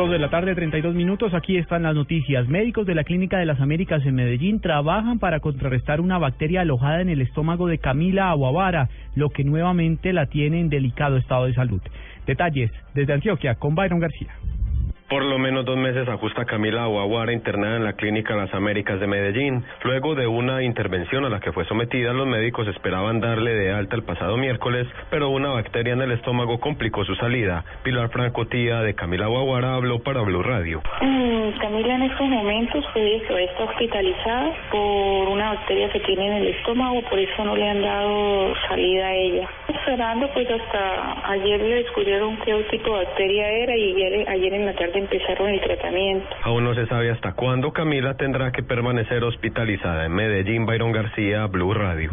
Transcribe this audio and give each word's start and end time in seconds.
Dos 0.00 0.10
de 0.10 0.18
la 0.18 0.30
tarde, 0.30 0.54
32 0.54 0.94
minutos. 0.94 1.34
Aquí 1.34 1.58
están 1.58 1.82
las 1.82 1.94
noticias. 1.94 2.48
Médicos 2.48 2.86
de 2.86 2.94
la 2.94 3.04
Clínica 3.04 3.36
de 3.36 3.44
las 3.44 3.60
Américas 3.60 4.02
en 4.06 4.14
Medellín 4.14 4.58
trabajan 4.58 5.18
para 5.18 5.40
contrarrestar 5.40 6.00
una 6.00 6.16
bacteria 6.16 6.62
alojada 6.62 7.02
en 7.02 7.10
el 7.10 7.20
estómago 7.20 7.66
de 7.66 7.76
Camila 7.76 8.30
Aguavara, 8.30 8.88
lo 9.14 9.28
que 9.28 9.44
nuevamente 9.44 10.14
la 10.14 10.24
tiene 10.24 10.58
en 10.58 10.70
delicado 10.70 11.18
estado 11.18 11.44
de 11.44 11.52
salud. 11.52 11.82
Detalles 12.26 12.70
desde 12.94 13.12
Antioquia 13.12 13.56
con 13.56 13.74
Byron 13.74 14.00
García. 14.00 14.32
Por 15.10 15.24
lo 15.24 15.40
menos 15.40 15.64
dos 15.64 15.76
meses 15.76 16.08
ajusta 16.08 16.44
Camila 16.44 16.84
Aguaguara 16.84 17.32
internada 17.32 17.74
en 17.74 17.82
la 17.82 17.94
Clínica 17.94 18.36
Las 18.36 18.54
Américas 18.54 19.00
de 19.00 19.08
Medellín. 19.08 19.64
Luego 19.82 20.14
de 20.14 20.28
una 20.28 20.62
intervención 20.62 21.24
a 21.24 21.28
la 21.28 21.40
que 21.40 21.50
fue 21.50 21.64
sometida, 21.64 22.12
los 22.12 22.28
médicos 22.28 22.68
esperaban 22.68 23.18
darle 23.18 23.52
de 23.52 23.72
alta 23.72 23.96
el 23.96 24.04
pasado 24.04 24.36
miércoles, 24.36 24.86
pero 25.10 25.30
una 25.30 25.48
bacteria 25.48 25.94
en 25.94 26.02
el 26.02 26.12
estómago 26.12 26.60
complicó 26.60 27.04
su 27.04 27.16
salida. 27.16 27.64
Pilar 27.82 28.10
Franco, 28.10 28.46
tía 28.46 28.82
de 28.82 28.94
Camila 28.94 29.24
Aguaguara, 29.24 29.74
habló 29.74 29.98
para 29.98 30.20
Blue 30.20 30.44
Radio. 30.44 30.80
Mm, 31.00 31.58
Camila 31.58 31.96
en 31.96 32.02
estos 32.02 32.28
momentos 32.28 32.84
pues, 32.92 33.22
está 33.50 33.64
hospitalizada 33.64 34.52
por 34.70 35.28
una 35.28 35.54
bacteria 35.54 35.90
que 35.90 35.98
tiene 36.00 36.28
en 36.28 36.32
el 36.34 36.46
estómago, 36.54 37.02
por 37.10 37.18
eso 37.18 37.44
no 37.44 37.56
le 37.56 37.68
han 37.68 37.82
dado 37.82 38.54
salida 38.68 39.08
a 39.08 39.14
ella. 39.16 39.48
Esperando 39.66 40.30
pues 40.34 40.48
hasta 40.48 41.32
ayer 41.32 41.60
le 41.60 41.74
descubrieron 41.82 42.36
qué 42.44 42.54
tipo 42.70 42.96
de 42.96 43.04
bacteria 43.06 43.48
era 43.48 43.76
y 43.76 43.92
ayer, 43.92 44.28
ayer 44.28 44.54
en 44.54 44.66
la 44.66 44.74
tarde 44.74 44.99
empezaron 45.00 45.48
el 45.48 45.60
tratamiento. 45.60 46.26
Aún 46.42 46.64
no 46.64 46.74
se 46.74 46.86
sabe 46.86 47.10
hasta 47.10 47.32
cuándo 47.32 47.72
Camila 47.72 48.14
tendrá 48.14 48.52
que 48.52 48.62
permanecer 48.62 49.24
hospitalizada 49.24 50.06
en 50.06 50.12
Medellín. 50.12 50.66
Byron 50.66 50.92
García, 50.92 51.46
Blue 51.46 51.74
Radio. 51.74 52.12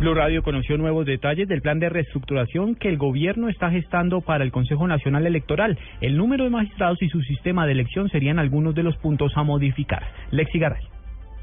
Blue 0.00 0.14
Radio 0.14 0.42
conoció 0.42 0.78
nuevos 0.78 1.04
detalles 1.04 1.46
del 1.46 1.60
plan 1.60 1.78
de 1.78 1.90
reestructuración 1.90 2.74
que 2.74 2.88
el 2.88 2.96
gobierno 2.96 3.50
está 3.50 3.70
gestando 3.70 4.22
para 4.22 4.44
el 4.44 4.50
Consejo 4.50 4.88
Nacional 4.88 5.26
Electoral. 5.26 5.78
El 6.00 6.16
número 6.16 6.44
de 6.44 6.50
magistrados 6.50 7.02
y 7.02 7.08
su 7.10 7.20
sistema 7.20 7.66
de 7.66 7.72
elección 7.72 8.08
serían 8.08 8.38
algunos 8.38 8.74
de 8.74 8.82
los 8.82 8.96
puntos 8.96 9.32
a 9.36 9.42
modificar. 9.42 10.02
Lexi 10.30 10.58
Garay. 10.58 10.99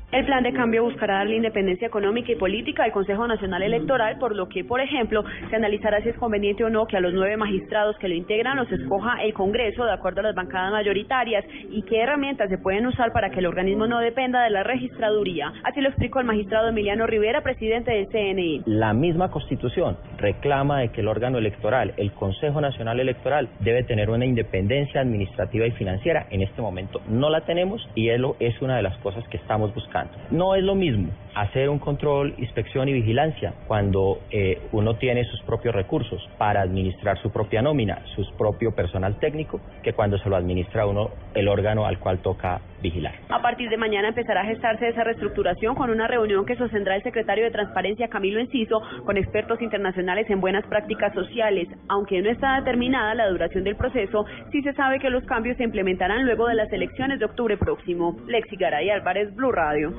El 0.10 0.26
plan 0.26 0.42
de 0.42 0.54
cambio 0.54 0.86
buscará 0.86 1.16
darle 1.16 1.36
independencia 1.36 1.86
económica 1.86 2.32
y 2.32 2.36
política 2.36 2.86
al 2.86 2.94
Consejo 2.94 3.28
Nacional 3.28 3.62
Electoral, 3.62 4.18
por 4.18 4.34
lo 4.38 4.48
que, 4.48 4.64
por 4.64 4.80
ejemplo, 4.80 5.26
se 5.50 5.56
analizará 5.58 6.02
si 6.02 6.08
es 6.08 6.16
conveniente 6.16 6.64
o 6.64 6.70
no 6.70 6.88
que 6.88 6.96
a 6.96 7.02
los 7.02 7.14
nueve 7.14 7.36
magistrados 7.36 7.98
que 7.98 8.08
lo 8.08 8.16
integran 8.16 8.56
los 8.56 8.72
escoja 8.72 9.22
el 9.22 9.34
Congreso 9.34 9.84
de 9.84 9.92
acuerdo 9.92 10.22
a 10.22 10.24
las 10.24 10.34
bancadas 10.34 10.72
mayoritarias 10.72 11.44
y 11.70 11.82
qué 11.82 12.00
herramientas 12.00 12.48
se 12.48 12.58
pueden 12.58 12.88
usar 12.88 13.12
para 13.12 13.32
que 13.32 13.40
el 13.40 13.48
organismo 13.48 13.86
no 13.86 14.00
dependa 14.00 14.46
de 14.46 14.50
la 14.50 14.64
registraduría. 14.64 15.52
Así 15.66 15.82
lo 15.82 15.90
explicó 15.90 16.22
el 16.22 16.26
magistrado 16.26 16.70
Emiliano 16.70 17.06
Rivera, 17.06 17.42
presidente 17.42 17.92
del 17.92 18.08
CNI. 18.08 18.62
La 18.66 18.94
misma 18.94 19.30
Constitución 19.30 19.98
reclama 20.20 20.80
de 20.80 20.88
que 20.88 21.02
el 21.02 21.10
órgano 21.10 21.38
electoral, 21.38 21.94
el 21.98 22.14
Consejo 22.14 22.62
Nacional 22.62 23.02
Electoral, 23.02 23.50
debe 23.60 23.84
tener 23.84 24.10
una 24.10 24.26
independencia 24.26 25.02
administrativa 25.02 25.68
y 25.68 25.72
financiera. 25.72 26.28
En 26.30 26.44
este 26.44 26.62
momento 26.62 27.02
no 27.10 27.30
la 27.30 27.42
tenemos 27.42 27.86
y 27.94 28.08
es 28.08 28.62
una 28.62 28.78
de 28.78 28.84
las 28.84 28.98
cosas 29.00 29.28
que 29.28 29.36
estamos 29.36 29.76
buscando. 29.76 29.97
No 30.32 30.56
es 30.56 30.64
lo 30.64 30.76
mismo 30.76 31.10
hacer 31.42 31.70
un 31.70 31.80
control, 31.80 32.34
inspección 32.38 32.88
y 32.90 32.94
vigilancia 32.94 33.54
cuando 33.68 34.20
eh, 34.32 34.60
uno 34.72 34.96
tiene 34.96 35.24
sus 35.26 35.42
propios 35.44 35.76
recursos 35.76 36.28
para 36.38 36.62
administrar 36.62 37.18
su 37.22 37.32
propia 37.32 37.62
nómina, 37.62 38.02
su 38.16 38.26
propio 38.38 38.74
personal 38.74 39.20
técnico, 39.20 39.60
que 39.84 39.94
cuando 39.94 40.18
se 40.18 40.30
lo 40.30 40.36
administra 40.36 40.86
uno 40.86 41.12
el 41.34 41.48
órgano 41.48 41.86
al 41.86 42.00
cual 42.00 42.20
toca 42.20 42.60
vigilar. 42.82 43.14
A 43.30 43.42
partir 43.42 43.70
de 43.70 43.78
mañana 43.78 44.10
empezará 44.10 44.42
a 44.42 44.46
gestarse 44.46 44.88
esa 44.88 45.04
reestructuración 45.04 45.76
con 45.76 45.90
una 45.90 46.08
reunión 46.08 46.46
que 46.46 46.56
sostendrá 46.56 46.96
el 46.96 47.04
secretario 47.04 47.46
de 47.46 47.52
Transparencia 47.52 48.08
Camilo 48.08 48.40
Enciso 48.40 48.82
con 49.06 49.18
expertos 49.18 49.62
internacionales 49.62 50.30
en 50.30 50.42
buenas 50.42 50.66
prácticas 50.66 51.14
sociales. 51.14 51.68
Aunque 51.88 52.22
no 52.22 52.30
está 52.30 52.58
determinada 52.58 53.16
la 53.16 53.30
duración 53.30 53.64
del 53.64 53.76
proceso, 53.76 54.26
sí 54.52 54.62
se 54.62 54.74
sabe 54.74 55.00
que 55.00 55.10
los 55.10 55.24
cambios 55.26 55.58
se 55.58 55.64
implementarán 55.64 56.26
luego 56.26 56.48
de 56.48 56.56
las 56.56 56.72
elecciones 56.72 57.20
de 57.20 57.26
octubre 57.26 57.58
próximo. 57.58 58.16
Lexi 58.28 58.56
Garay 58.56 58.90
Álvarez, 58.90 59.34
Blue 59.36 59.52
Radio. 59.52 59.94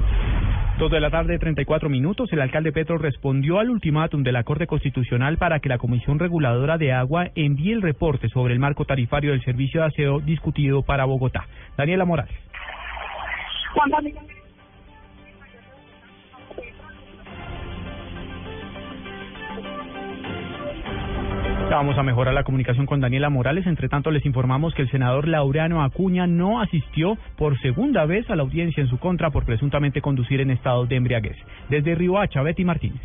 Dos 0.78 0.92
de 0.92 1.00
la 1.00 1.10
tarde, 1.10 1.40
34 1.40 1.88
minutos. 1.88 2.32
El 2.32 2.40
alcalde 2.40 2.70
Petro 2.70 2.98
respondió 2.98 3.58
al 3.58 3.68
ultimátum 3.68 4.22
de 4.22 4.30
la 4.30 4.44
Corte 4.44 4.68
Constitucional 4.68 5.36
para 5.36 5.58
que 5.58 5.68
la 5.68 5.76
Comisión 5.76 6.20
Reguladora 6.20 6.78
de 6.78 6.92
Agua 6.92 7.30
envíe 7.34 7.72
el 7.72 7.82
reporte 7.82 8.28
sobre 8.28 8.54
el 8.54 8.60
marco 8.60 8.84
tarifario 8.84 9.32
del 9.32 9.42
servicio 9.42 9.80
de 9.80 9.88
aseo 9.88 10.20
discutido 10.20 10.82
para 10.82 11.04
Bogotá. 11.04 11.48
Daniela 11.76 12.04
Morales. 12.04 12.32
Vamos 21.70 21.98
a 21.98 22.02
mejorar 22.02 22.34
la 22.34 22.44
comunicación 22.44 22.86
con 22.86 23.00
Daniela 23.00 23.28
Morales. 23.28 23.66
Entre 23.66 23.88
tanto, 23.88 24.10
les 24.10 24.24
informamos 24.24 24.74
que 24.74 24.82
el 24.82 24.90
senador 24.90 25.28
Laureano 25.28 25.82
Acuña 25.82 26.26
no 26.26 26.60
asistió 26.60 27.16
por 27.36 27.60
segunda 27.60 28.06
vez 28.06 28.28
a 28.30 28.36
la 28.36 28.42
audiencia 28.42 28.80
en 28.80 28.88
su 28.88 28.98
contra 28.98 29.30
por 29.30 29.44
presuntamente 29.44 30.00
conducir 30.00 30.40
en 30.40 30.50
estado 30.50 30.86
de 30.86 30.96
embriaguez. 30.96 31.36
Desde 31.68 31.94
Riohacha, 31.94 32.42
Betty 32.42 32.64
Martínez. 32.64 33.02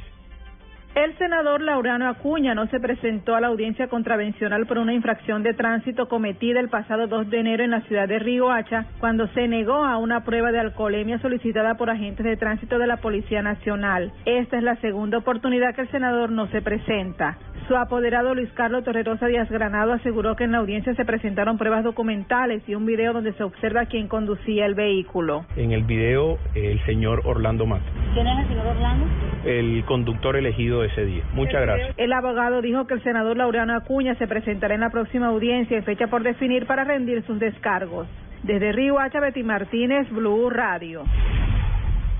El 0.95 1.17
senador 1.17 1.61
Laureano 1.61 2.07
Acuña 2.07 2.53
no 2.53 2.67
se 2.67 2.79
presentó 2.79 3.35
a 3.35 3.41
la 3.41 3.47
audiencia 3.47 3.87
contravencional 3.87 4.67
por 4.67 4.77
una 4.77 4.93
infracción 4.93 5.41
de 5.41 5.55
tránsito 5.55 6.07
cometida 6.07 6.59
el 6.59 6.69
pasado 6.69 7.07
2 7.07 7.31
de 7.31 7.39
enero 7.39 7.63
en 7.63 7.71
la 7.71 7.81
ciudad 7.81 8.07
de 8.07 8.19
Riohacha, 8.19 8.85
cuando 8.99 9.27
se 9.29 9.47
negó 9.47 9.83
a 9.85 9.97
una 9.97 10.23
prueba 10.23 10.51
de 10.51 10.59
alcoholemia 10.59 11.17
solicitada 11.17 11.75
por 11.75 11.89
agentes 11.89 12.23
de 12.23 12.37
tránsito 12.37 12.77
de 12.77 12.85
la 12.85 12.97
Policía 12.97 13.41
Nacional. 13.41 14.13
Esta 14.25 14.57
es 14.57 14.63
la 14.63 14.75
segunda 14.77 15.17
oportunidad 15.17 15.73
que 15.73 15.81
el 15.81 15.89
senador 15.89 16.31
no 16.31 16.45
se 16.47 16.61
presenta. 16.61 17.39
Su 17.67 17.77
apoderado 17.77 18.35
Luis 18.35 18.51
Carlos 18.53 18.83
Torrerosa 18.83 19.27
Díaz 19.27 19.49
Granado 19.49 19.93
aseguró 19.93 20.35
que 20.35 20.43
en 20.43 20.51
la 20.51 20.57
audiencia 20.57 20.93
se 20.95 21.05
presentaron 21.05 21.57
pruebas 21.57 21.85
documentales 21.85 22.61
y 22.67 22.75
un 22.75 22.85
video 22.85 23.13
donde 23.13 23.31
se 23.33 23.43
observa 23.43 23.85
quién 23.85 24.09
conducía 24.09 24.65
el 24.65 24.75
vehículo. 24.75 25.45
En 25.55 25.71
el 25.71 25.83
video, 25.83 26.39
el 26.55 26.83
señor 26.85 27.21
Orlando 27.23 27.65
Mato. 27.65 27.85
¿Quién 28.13 28.27
es 28.27 28.39
el 28.39 28.47
señor 28.49 28.67
Orlando? 28.67 29.05
El 29.45 29.85
conductor 29.85 30.35
elegido 30.35 30.83
ese 30.83 31.05
día. 31.05 31.23
Muchas 31.33 31.61
gracias. 31.61 31.93
El 31.97 32.11
abogado 32.11 32.61
dijo 32.61 32.85
que 32.85 32.95
el 32.95 33.03
senador 33.03 33.37
Laureano 33.37 33.75
Acuña 33.75 34.15
se 34.15 34.27
presentará 34.27 34.75
en 34.75 34.81
la 34.81 34.89
próxima 34.89 35.27
audiencia 35.27 35.77
en 35.77 35.83
fecha 35.85 36.07
por 36.07 36.23
definir 36.23 36.65
para 36.65 36.83
rendir 36.83 37.23
sus 37.23 37.39
descargos. 37.39 38.07
Desde 38.43 38.73
Río 38.73 38.99
Hacha, 38.99 39.21
Betty 39.21 39.41
Martínez, 39.41 40.09
Blue 40.09 40.49
Radio. 40.49 41.03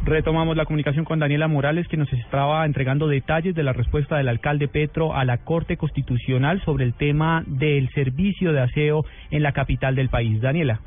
Retomamos 0.06 0.58
la 0.58 0.66
comunicación 0.66 1.06
con 1.06 1.20
Daniela 1.20 1.48
Morales, 1.48 1.88
que 1.88 1.96
nos 1.96 2.12
estaba 2.12 2.66
entregando 2.66 3.08
detalles 3.08 3.56
de 3.56 3.64
la 3.64 3.72
respuesta 3.72 4.18
del 4.18 4.28
alcalde 4.28 4.68
Petro 4.68 5.16
a 5.16 5.24
la 5.24 5.38
Corte 5.38 5.78
Constitucional 5.78 6.62
sobre 6.66 6.84
el 6.84 6.94
tema 6.94 7.42
del 7.48 7.90
servicio 7.94 8.52
de 8.52 8.62
aseo 8.62 9.06
en 9.32 9.44
la 9.44 9.54
capital 9.54 9.96
del 9.96 10.10
país. 10.10 10.42
Daniela. 10.42 10.82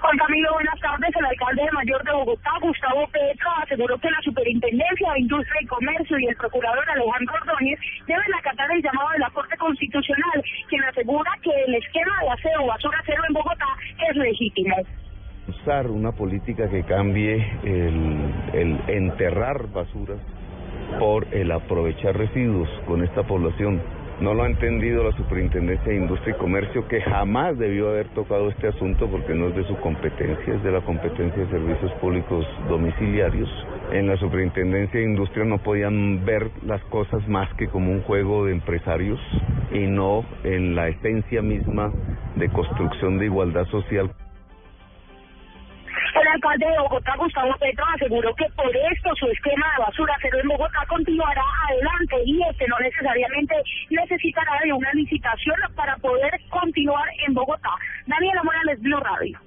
Juan 0.00 0.16
Camilo, 0.18 0.54
buenas 0.54 0.80
tardes. 0.80 1.10
El 1.14 1.24
alcalde 1.24 1.62
de 1.62 1.70
Mayor 1.70 2.02
de 2.02 2.12
Bogotá, 2.12 2.50
Gustavo 2.60 3.06
Petro, 3.12 3.48
aseguró 3.62 3.96
que 3.98 4.10
la 4.10 4.22
Superintendencia 4.22 5.12
de 5.12 5.20
Industria 5.20 5.62
y 5.62 5.66
Comercio 5.66 6.18
y 6.18 6.26
el 6.26 6.36
procurador 6.36 6.84
Alejandro 6.90 7.34
Ordóñez 7.42 7.78
deben 8.08 8.34
acatar 8.34 8.72
el 8.72 8.82
llamado 8.82 9.10
de 9.10 9.18
la 9.20 9.30
Corte 9.30 9.56
Constitucional, 9.56 10.42
quien 10.68 10.82
asegura 10.82 11.30
que 11.42 11.50
el 11.66 11.74
esquema 11.76 12.12
de 12.22 12.30
aseo 12.30 12.66
basura 12.66 12.98
cero 13.06 13.22
en 13.28 13.34
Bogotá 13.34 13.68
es 14.10 14.16
legítimo 14.16 14.76
una 15.68 16.12
política 16.12 16.66
que 16.70 16.82
cambie 16.82 17.46
el, 17.62 18.32
el 18.54 18.80
enterrar 18.88 19.70
basuras 19.70 20.18
por 20.98 21.26
el 21.30 21.52
aprovechar 21.52 22.16
residuos 22.16 22.68
con 22.86 23.04
esta 23.04 23.22
población. 23.24 23.78
No 24.22 24.32
lo 24.32 24.44
ha 24.44 24.46
entendido 24.46 25.04
la 25.04 25.12
Superintendencia 25.12 25.92
de 25.92 25.98
Industria 25.98 26.34
y 26.34 26.38
Comercio, 26.38 26.88
que 26.88 27.02
jamás 27.02 27.58
debió 27.58 27.90
haber 27.90 28.08
tocado 28.08 28.48
este 28.48 28.68
asunto 28.68 29.08
porque 29.08 29.34
no 29.34 29.48
es 29.48 29.56
de 29.56 29.64
su 29.64 29.76
competencia, 29.76 30.54
es 30.54 30.62
de 30.62 30.72
la 30.72 30.80
competencia 30.80 31.44
de 31.44 31.50
servicios 31.50 31.92
públicos 32.00 32.46
domiciliarios. 32.68 33.50
En 33.92 34.06
la 34.06 34.16
Superintendencia 34.16 35.00
de 35.00 35.06
Industria 35.06 35.44
no 35.44 35.58
podían 35.58 36.24
ver 36.24 36.50
las 36.64 36.82
cosas 36.84 37.28
más 37.28 37.52
que 37.54 37.68
como 37.68 37.92
un 37.92 38.00
juego 38.02 38.46
de 38.46 38.52
empresarios 38.52 39.20
y 39.70 39.80
no 39.80 40.24
en 40.44 40.74
la 40.74 40.88
esencia 40.88 41.42
misma 41.42 41.92
de 42.36 42.48
construcción 42.48 43.18
de 43.18 43.26
igualdad 43.26 43.66
social. 43.66 44.10
El 46.28 46.34
alcalde 46.34 46.66
de 46.66 46.78
Bogotá, 46.80 47.14
Gustavo 47.16 47.54
Petro, 47.58 47.84
aseguró 47.94 48.34
que 48.34 48.44
por 48.54 48.70
esto 48.92 49.14
su 49.14 49.26
esquema 49.28 49.66
de 49.72 49.84
basura 49.84 50.14
cero 50.20 50.36
en 50.42 50.48
Bogotá 50.48 50.84
continuará 50.86 51.42
adelante 51.70 52.16
y 52.26 52.42
este 52.50 52.66
no 52.68 52.78
necesariamente 52.80 53.54
necesitará 53.88 54.52
de 54.62 54.72
una 54.74 54.92
licitación 54.92 55.56
para 55.74 55.96
poder 55.96 56.38
continuar 56.50 57.08
en 57.26 57.32
Bogotá. 57.32 57.70
Daniela 58.06 58.42
Morales, 58.42 58.78
Blue 58.82 59.00
Radio. 59.00 59.38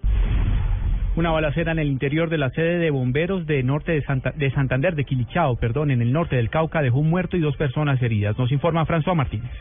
Una 1.15 1.29
balacera 1.29 1.71
en 1.71 1.79
el 1.79 1.87
interior 1.87 2.31
de 2.31 2.39
la 2.39 2.49
sede 2.49 2.79
de 2.79 2.89
bomberos 2.89 3.45
de 3.45 3.61
norte 3.61 3.91
de, 3.91 4.01
Santa, 4.01 4.31
de 4.31 4.49
Santander, 4.49 4.95
de 4.95 5.05
Quilichao, 5.05 5.57
perdón, 5.57 5.91
en 5.91 6.01
el 6.01 6.11
norte 6.11 6.37
del 6.37 6.49
Cauca, 6.49 6.81
dejó 6.81 6.97
un 6.97 7.11
muerto 7.11 7.37
y 7.37 7.41
dos 7.41 7.55
personas 7.57 8.01
heridas. 8.01 8.35
Nos 8.39 8.51
informa 8.51 8.87
François 8.87 9.15
Martínez. 9.15 9.51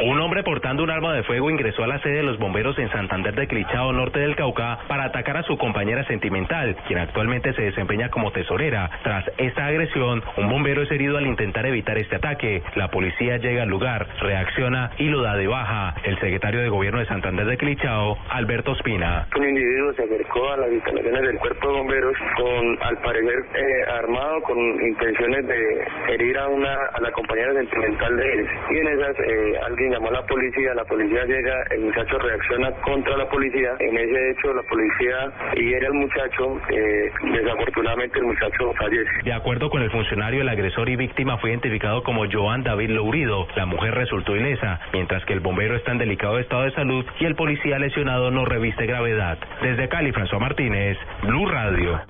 Un 0.00 0.18
hombre 0.20 0.42
portando 0.42 0.82
un 0.82 0.90
arma 0.90 1.12
de 1.14 1.22
fuego 1.22 1.50
ingresó 1.50 1.84
a 1.84 1.86
la 1.86 1.98
sede 2.00 2.16
de 2.16 2.22
los 2.22 2.38
bomberos 2.38 2.78
en 2.78 2.90
Santander 2.90 3.34
de 3.34 3.46
Clichao, 3.46 3.92
norte 3.92 4.20
del 4.20 4.34
Cauca, 4.34 4.78
para 4.88 5.04
atacar 5.04 5.36
a 5.36 5.42
su 5.42 5.58
compañera 5.58 6.04
sentimental, 6.04 6.76
quien 6.86 6.98
actualmente 6.98 7.52
se 7.52 7.62
desempeña 7.62 8.08
como 8.08 8.32
tesorera. 8.32 8.90
Tras 9.02 9.30
esta 9.36 9.66
agresión, 9.66 10.22
un 10.36 10.48
bombero 10.48 10.82
es 10.82 10.90
herido 10.90 11.18
al 11.18 11.26
intentar 11.26 11.66
evitar 11.66 11.98
este 11.98 12.16
ataque. 12.16 12.62
La 12.74 12.88
policía 12.88 13.36
llega 13.36 13.64
al 13.64 13.68
lugar, 13.68 14.08
reacciona 14.20 14.90
y 14.98 15.08
lo 15.08 15.22
da 15.22 15.36
de 15.36 15.46
baja. 15.46 15.94
El 16.04 16.18
secretario 16.20 16.60
de 16.60 16.68
gobierno 16.68 16.98
de 16.98 17.06
Santander 17.06 17.46
de 17.46 17.56
Clichao, 17.58 18.16
Alberto 18.30 18.72
Espina. 18.72 19.26
Un 19.36 19.48
individuo 19.48 19.92
se 19.92 20.04
acercó 20.04 20.52
a 20.52 20.56
las 20.56 20.72
instalaciones 20.72 21.22
del 21.22 21.38
cuerpo 21.38 21.68
de 21.68 21.74
bomberos 21.74 22.16
con, 22.36 22.82
al 22.82 22.96
parecer, 22.98 23.38
eh, 23.54 23.90
armado 23.98 24.40
con 24.42 24.58
intenciones 24.58 25.46
de 25.46 26.14
herir 26.14 26.38
a 26.38 26.48
una 26.48 26.72
a 26.94 27.00
la 27.00 27.10
compañera 27.12 27.52
sentimental 27.52 28.16
de 28.16 28.32
él. 28.32 28.46
Y 28.70 28.78
en 28.78 28.88
esas 28.88 29.16
eh, 29.20 29.58
alguien 29.66 29.81
llamó 29.90 30.08
a 30.08 30.12
la 30.12 30.26
policía, 30.26 30.74
la 30.74 30.84
policía 30.84 31.24
llega, 31.24 31.62
el 31.70 31.80
muchacho 31.80 32.18
reacciona 32.18 32.70
contra 32.82 33.16
la 33.16 33.28
policía. 33.28 33.70
En 33.80 33.96
ese 33.96 34.30
hecho, 34.30 34.52
la 34.54 34.62
policía 34.62 35.32
hiere 35.54 35.86
al 35.86 35.94
muchacho. 35.94 36.60
Eh, 36.70 37.10
desafortunadamente, 37.32 38.18
el 38.18 38.26
muchacho 38.26 38.72
fallece. 38.78 39.10
De 39.24 39.32
acuerdo 39.32 39.70
con 39.70 39.82
el 39.82 39.90
funcionario, 39.90 40.42
el 40.42 40.48
agresor 40.48 40.88
y 40.88 40.96
víctima 40.96 41.38
fue 41.38 41.50
identificado 41.50 42.02
como 42.02 42.30
Joan 42.30 42.62
David 42.62 42.90
Lourido. 42.90 43.46
La 43.56 43.66
mujer 43.66 43.94
resultó 43.94 44.36
ilesa, 44.36 44.80
mientras 44.92 45.24
que 45.24 45.32
el 45.32 45.40
bombero 45.40 45.76
está 45.76 45.92
en 45.92 45.98
delicado 45.98 46.38
estado 46.38 46.64
de 46.64 46.72
salud 46.72 47.04
y 47.20 47.24
el 47.24 47.34
policía 47.34 47.78
lesionado 47.78 48.30
no 48.30 48.44
reviste 48.44 48.86
gravedad. 48.86 49.38
Desde 49.62 49.88
Cali, 49.88 50.12
François 50.12 50.40
Martínez, 50.40 50.98
Blue 51.22 51.46
Radio. 51.46 52.00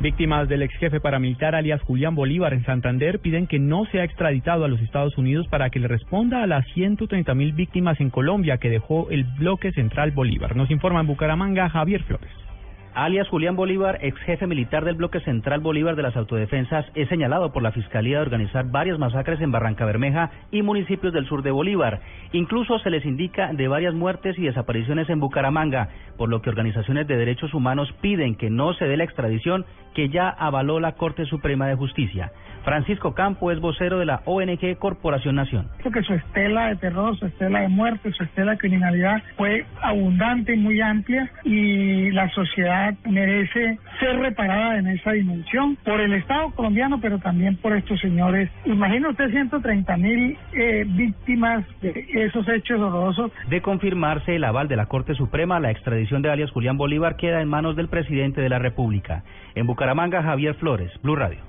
Víctimas 0.00 0.48
del 0.48 0.62
ex 0.62 0.76
jefe 0.78 1.00
paramilitar 1.00 1.56
alias 1.56 1.82
Julián 1.82 2.14
Bolívar 2.14 2.54
en 2.54 2.64
Santander 2.64 3.18
piden 3.18 3.48
que 3.48 3.58
no 3.58 3.84
sea 3.86 4.04
extraditado 4.04 4.64
a 4.64 4.68
los 4.68 4.80
Estados 4.80 5.18
Unidos 5.18 5.48
para 5.48 5.70
que 5.70 5.80
le 5.80 5.88
responda 5.88 6.44
a 6.44 6.46
las 6.46 6.64
130 6.74 7.34
mil 7.34 7.52
víctimas 7.52 8.00
en 8.00 8.10
Colombia 8.10 8.58
que 8.58 8.70
dejó 8.70 9.10
el 9.10 9.24
bloque 9.24 9.72
central 9.72 10.12
Bolívar. 10.12 10.54
Nos 10.54 10.70
informa 10.70 11.00
en 11.00 11.08
Bucaramanga 11.08 11.68
Javier 11.68 12.04
Flores 12.04 12.47
alias 12.94 13.28
Julián 13.28 13.56
Bolívar, 13.56 13.98
ex 14.02 14.18
jefe 14.20 14.46
militar 14.46 14.84
del 14.84 14.96
bloque 14.96 15.20
central 15.20 15.60
Bolívar 15.60 15.96
de 15.96 16.02
las 16.02 16.16
autodefensas, 16.16 16.86
es 16.94 17.08
señalado 17.08 17.52
por 17.52 17.62
la 17.62 17.72
Fiscalía 17.72 18.16
de 18.16 18.22
organizar 18.22 18.70
varias 18.70 18.98
masacres 18.98 19.40
en 19.40 19.52
Barranca 19.52 19.84
Bermeja 19.84 20.30
y 20.50 20.62
municipios 20.62 21.12
del 21.12 21.26
sur 21.26 21.42
de 21.42 21.50
Bolívar. 21.50 22.00
Incluso 22.32 22.78
se 22.78 22.90
les 22.90 23.04
indica 23.04 23.52
de 23.52 23.68
varias 23.68 23.94
muertes 23.94 24.38
y 24.38 24.42
desapariciones 24.42 25.08
en 25.10 25.20
Bucaramanga, 25.20 25.88
por 26.16 26.28
lo 26.28 26.42
que 26.42 26.50
organizaciones 26.50 27.06
de 27.06 27.16
derechos 27.16 27.54
humanos 27.54 27.92
piden 28.00 28.34
que 28.34 28.50
no 28.50 28.74
se 28.74 28.86
dé 28.86 28.96
la 28.96 29.04
extradición 29.04 29.64
que 29.94 30.08
ya 30.08 30.28
avaló 30.28 30.80
la 30.80 30.92
Corte 30.92 31.24
Suprema 31.24 31.66
de 31.66 31.74
Justicia. 31.74 32.30
Francisco 32.64 33.14
Campo 33.14 33.50
es 33.50 33.60
vocero 33.60 33.98
de 33.98 34.04
la 34.04 34.20
ONG 34.26 34.76
Corporación 34.78 35.36
Nación. 35.36 35.68
Creo 35.78 35.92
que 35.92 36.02
su 36.02 36.12
estela 36.12 36.68
de 36.68 36.76
terror, 36.76 37.18
su 37.18 37.26
estela 37.26 37.60
de 37.60 37.68
muerte, 37.68 38.12
su 38.12 38.22
estela 38.22 38.52
de 38.52 38.58
criminalidad 38.58 39.22
fue 39.36 39.64
abundante 39.80 40.54
y 40.54 40.58
muy 40.58 40.80
amplia 40.80 41.30
y 41.44 42.10
la 42.10 42.28
sociedad 42.30 42.77
merece 43.04 43.78
ser 44.00 44.18
reparada 44.18 44.78
en 44.78 44.88
esa 44.88 45.12
dimensión 45.12 45.76
por 45.84 46.00
el 46.00 46.12
Estado 46.14 46.50
colombiano, 46.50 47.00
pero 47.00 47.18
también 47.18 47.56
por 47.56 47.76
estos 47.76 48.00
señores. 48.00 48.50
Imagina 48.64 49.10
usted 49.10 49.30
130 49.30 49.96
mil 49.96 50.36
eh, 50.52 50.84
víctimas 50.86 51.64
de 51.80 52.06
esos 52.14 52.48
hechos 52.48 52.80
horrorosos. 52.80 53.30
De 53.48 53.60
confirmarse 53.60 54.36
el 54.36 54.44
aval 54.44 54.68
de 54.68 54.76
la 54.76 54.86
Corte 54.86 55.14
Suprema, 55.14 55.60
la 55.60 55.70
extradición 55.70 56.22
de 56.22 56.30
alias 56.30 56.50
Julián 56.50 56.76
Bolívar 56.76 57.16
queda 57.16 57.40
en 57.40 57.48
manos 57.48 57.76
del 57.76 57.88
presidente 57.88 58.40
de 58.40 58.48
la 58.48 58.58
República. 58.58 59.24
En 59.54 59.66
Bucaramanga, 59.66 60.22
Javier 60.22 60.54
Flores, 60.54 60.90
Blue 61.02 61.16
Radio. 61.16 61.40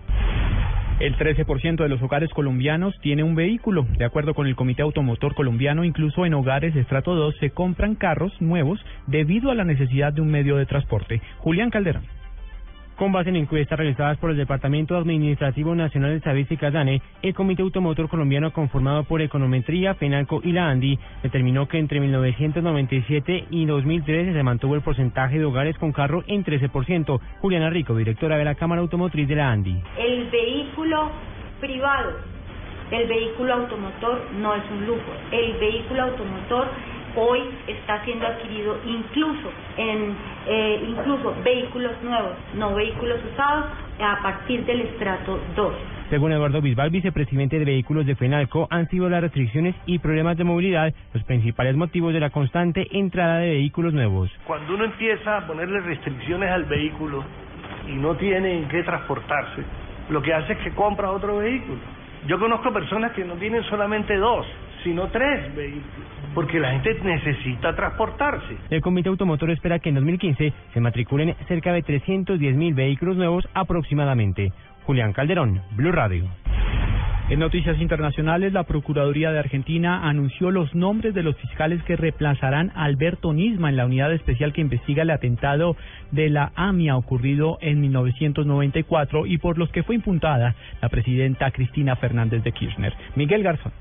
El 0.99 1.15
13% 1.15 1.77
de 1.81 1.87
los 1.87 2.01
hogares 2.01 2.29
colombianos 2.31 2.93
tiene 2.99 3.23
un 3.23 3.33
vehículo. 3.33 3.87
De 3.97 4.03
acuerdo 4.03 4.33
con 4.33 4.47
el 4.47 4.57
Comité 4.57 4.81
Automotor 4.81 5.33
Colombiano, 5.33 5.85
incluso 5.85 6.25
en 6.25 6.33
hogares 6.33 6.73
de 6.73 6.81
estrato 6.81 7.15
2 7.15 7.37
se 7.39 7.51
compran 7.51 7.95
carros 7.95 8.33
nuevos 8.41 8.83
debido 9.07 9.49
a 9.49 9.55
la 9.55 9.63
necesidad 9.63 10.11
de 10.11 10.19
un 10.19 10.29
medio 10.29 10.57
de 10.57 10.65
transporte. 10.65 11.21
Julián 11.37 11.69
Calderón. 11.69 12.18
Con 12.99 13.13
base 13.13 13.29
en 13.29 13.37
encuestas 13.37 13.79
realizadas 13.79 14.17
por 14.17 14.29
el 14.29 14.35
Departamento 14.35 14.97
Administrativo 14.97 15.73
Nacional 15.73 16.09
de 16.11 16.17
Estadística 16.17 16.69
DANE, 16.69 17.01
el 17.21 17.33
Comité 17.33 17.61
Automotor 17.61 18.09
Colombiano 18.09 18.51
conformado 18.51 19.05
por 19.05 19.21
Econometría, 19.21 19.95
FENALCO 19.95 20.41
y 20.43 20.51
la 20.51 20.67
ANDI 20.67 20.99
determinó 21.23 21.65
que 21.69 21.79
entre 21.79 22.01
1997 22.01 23.45
y 23.51 23.65
2013 23.65 24.33
se 24.33 24.43
mantuvo 24.43 24.75
el 24.75 24.81
porcentaje 24.81 25.39
de 25.39 25.45
hogares 25.45 25.77
con 25.77 25.93
carro 25.93 26.25
en 26.27 26.43
13%. 26.43 27.21
Juliana 27.39 27.69
Rico, 27.69 27.95
directora 27.95 28.35
de 28.35 28.43
la 28.43 28.55
Cámara 28.55 28.81
Automotriz 28.81 29.29
de 29.29 29.35
la 29.37 29.49
ANDI. 29.49 29.81
El 29.97 30.29
vehículo 30.29 31.09
privado, 31.61 32.17
el 32.91 33.07
vehículo 33.07 33.53
automotor 33.53 34.27
no 34.41 34.55
es 34.55 34.63
un 34.71 34.85
lujo. 34.85 35.11
El 35.31 35.53
vehículo 35.53 36.03
automotor 36.03 36.67
hoy 37.15 37.41
está 37.67 38.03
siendo 38.03 38.27
adquirido 38.27 38.77
incluso 38.85 39.49
en 39.77 40.15
eh, 40.47 40.83
incluso 40.87 41.35
vehículos 41.43 41.91
nuevos, 42.03 42.33
no 42.55 42.75
vehículos 42.75 43.19
usados, 43.31 43.65
a 43.99 44.21
partir 44.21 44.65
del 44.65 44.81
estrato 44.81 45.39
2. 45.55 45.73
Según 46.09 46.31
Eduardo 46.31 46.61
Bisbal, 46.61 46.89
vicepresidente 46.89 47.59
de 47.59 47.65
vehículos 47.65 48.05
de 48.05 48.15
FENALCO, 48.15 48.67
han 48.71 48.89
sido 48.89 49.09
las 49.09 49.21
restricciones 49.21 49.75
y 49.85 49.99
problemas 49.99 50.37
de 50.37 50.43
movilidad 50.43 50.91
los 51.13 51.23
principales 51.23 51.75
motivos 51.75 52.13
de 52.13 52.19
la 52.19 52.31
constante 52.31 52.87
entrada 52.91 53.37
de 53.37 53.51
vehículos 53.51 53.93
nuevos. 53.93 54.31
Cuando 54.47 54.73
uno 54.73 54.85
empieza 54.85 55.37
a 55.37 55.45
ponerle 55.45 55.81
restricciones 55.81 56.49
al 56.49 56.65
vehículo 56.65 57.23
y 57.87 57.93
no 57.93 58.15
tiene 58.15 58.57
en 58.57 58.67
qué 58.69 58.81
transportarse, 58.83 59.61
lo 60.09 60.21
que 60.21 60.33
hace 60.33 60.53
es 60.53 60.59
que 60.59 60.71
compra 60.71 61.11
otro 61.11 61.37
vehículo. 61.37 61.77
Yo 62.27 62.39
conozco 62.39 62.73
personas 62.73 63.11
que 63.11 63.23
no 63.23 63.35
tienen 63.35 63.63
solamente 63.65 64.17
dos, 64.17 64.47
sino 64.83 65.07
tres 65.07 65.55
vehículos, 65.55 66.07
porque 66.33 66.59
la 66.59 66.71
gente 66.71 66.97
necesita 67.03 67.75
transportarse. 67.75 68.57
El 68.69 68.81
Comité 68.81 69.09
Automotor 69.09 69.51
espera 69.51 69.79
que 69.79 69.89
en 69.89 69.95
2015 69.95 70.53
se 70.73 70.79
matriculen 70.79 71.35
cerca 71.47 71.73
de 71.73 71.81
310 71.81 72.55
mil 72.55 72.73
vehículos 72.73 73.17
nuevos 73.17 73.47
aproximadamente. 73.53 74.51
Julián 74.85 75.13
Calderón, 75.13 75.61
Blue 75.75 75.91
Radio. 75.91 76.25
En 77.29 77.37
noticias 77.37 77.79
internacionales, 77.79 78.53
la 78.53 78.63
Procuraduría 78.63 79.31
de 79.31 79.37
Argentina 79.37 80.09
anunció 80.09 80.49
los 80.49 80.73
nombres 80.73 81.13
de 81.13 81.21
los 81.21 81.37
fiscales 81.37 81.83
que 81.83 81.95
reemplazarán 81.95 82.71
a 82.73 82.85
Alberto 82.85 83.33
Nisma 83.33 83.69
en 83.69 83.77
la 83.77 83.85
unidad 83.85 84.11
especial 84.11 84.51
que 84.51 84.61
investiga 84.61 85.03
el 85.03 85.11
atentado 85.11 85.77
de 86.09 86.29
la 86.29 86.51
AMIA 86.55 86.97
ocurrido 86.97 87.59
en 87.61 87.81
1994 87.81 89.27
y 89.27 89.37
por 89.37 89.59
los 89.59 89.69
que 89.69 89.83
fue 89.83 89.93
impuntada 89.93 90.55
la 90.81 90.89
presidenta 90.89 91.51
Cristina 91.51 91.95
Fernández 91.97 92.43
de 92.43 92.51
Kirchner. 92.51 92.95
Miguel 93.15 93.43
Garzón. 93.43 93.73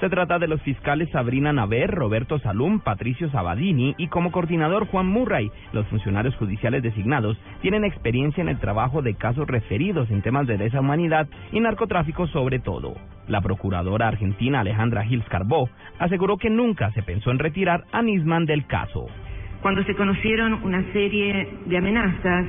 Se 0.00 0.08
trata 0.08 0.38
de 0.38 0.46
los 0.46 0.62
fiscales 0.62 1.10
Sabrina 1.10 1.52
Naver, 1.52 1.90
Roberto 1.90 2.38
Salum, 2.38 2.78
Patricio 2.78 3.28
Sabadini 3.30 3.96
y 3.98 4.06
como 4.06 4.30
coordinador 4.30 4.86
Juan 4.86 5.08
Murray. 5.08 5.50
Los 5.72 5.88
funcionarios 5.88 6.36
judiciales 6.36 6.84
designados 6.84 7.36
tienen 7.62 7.84
experiencia 7.84 8.40
en 8.40 8.48
el 8.48 8.60
trabajo 8.60 9.02
de 9.02 9.14
casos 9.14 9.48
referidos 9.48 10.08
en 10.12 10.22
temas 10.22 10.46
de 10.46 10.56
lesa 10.56 10.78
humanidad 10.78 11.26
y 11.50 11.58
narcotráfico 11.58 12.28
sobre 12.28 12.60
todo. 12.60 12.94
La 13.26 13.40
procuradora 13.40 14.06
argentina 14.06 14.60
Alejandra 14.60 15.02
Gils 15.02 15.28
Carbó 15.28 15.68
aseguró 15.98 16.36
que 16.36 16.48
nunca 16.48 16.92
se 16.92 17.02
pensó 17.02 17.32
en 17.32 17.40
retirar 17.40 17.82
a 17.90 18.00
Nisman 18.00 18.46
del 18.46 18.68
caso. 18.68 19.06
Cuando 19.62 19.82
se 19.82 19.96
conocieron 19.96 20.62
una 20.62 20.80
serie 20.92 21.48
de 21.66 21.76
amenazas 21.76 22.46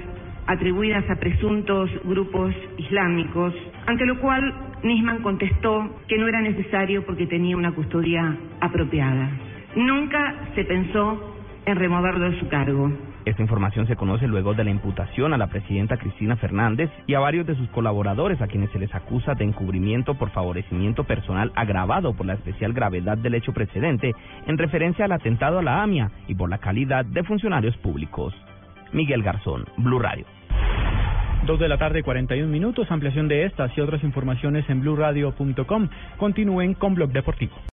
atribuidas 0.49 1.07
a 1.11 1.15
presuntos 1.15 1.91
grupos 2.03 2.55
islámicos, 2.77 3.53
ante 3.85 4.03
lo 4.05 4.19
cual 4.19 4.41
Nisman 4.81 5.21
contestó 5.21 6.01
que 6.07 6.17
no 6.17 6.27
era 6.27 6.41
necesario 6.41 7.05
porque 7.05 7.27
tenía 7.27 7.55
una 7.55 7.71
custodia 7.71 8.35
apropiada. 8.59 9.29
Nunca 9.75 10.49
se 10.55 10.63
pensó 10.63 11.35
en 11.65 11.75
removerlo 11.75 12.31
de 12.31 12.39
su 12.39 12.47
cargo. 12.47 12.91
Esta 13.25 13.43
información 13.43 13.85
se 13.85 13.95
conoce 13.95 14.27
luego 14.27 14.55
de 14.55 14.63
la 14.63 14.71
imputación 14.71 15.33
a 15.33 15.37
la 15.37 15.51
presidenta 15.51 15.97
Cristina 15.97 16.35
Fernández 16.35 16.89
y 17.05 17.13
a 17.13 17.19
varios 17.19 17.45
de 17.45 17.53
sus 17.53 17.69
colaboradores 17.69 18.41
a 18.41 18.47
quienes 18.47 18.71
se 18.71 18.79
les 18.79 18.93
acusa 18.95 19.35
de 19.35 19.43
encubrimiento 19.43 20.15
por 20.15 20.31
favorecimiento 20.31 21.03
personal 21.03 21.51
agravado 21.55 22.13
por 22.13 22.25
la 22.25 22.33
especial 22.33 22.73
gravedad 22.73 23.19
del 23.19 23.35
hecho 23.35 23.53
precedente 23.53 24.15
en 24.47 24.57
referencia 24.57 25.05
al 25.05 25.11
atentado 25.11 25.59
a 25.59 25.63
la 25.63 25.83
AMIA 25.83 26.09
y 26.27 26.33
por 26.33 26.49
la 26.49 26.57
calidad 26.57 27.05
de 27.05 27.23
funcionarios 27.23 27.77
públicos. 27.77 28.33
Miguel 28.93 29.21
Garzón, 29.21 29.65
Blue 29.77 29.99
Radio. 29.99 30.25
Dos 31.45 31.59
de 31.59 31.69
la 31.69 31.77
tarde, 31.77 32.03
41 32.03 32.47
minutos. 32.47 32.91
Ampliación 32.91 33.27
de 33.27 33.45
estas 33.45 33.75
y 33.77 33.81
otras 33.81 34.03
informaciones 34.03 34.69
en 34.69 34.81
blurradio.com. 34.81 35.89
Continúen 36.17 36.73
con 36.73 36.95
Blog 36.95 37.11
Deportivo. 37.11 37.59